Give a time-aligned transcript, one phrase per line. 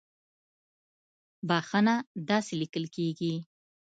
[1.47, 1.95] بخښنه
[2.29, 3.33] داسې ليکل کېږي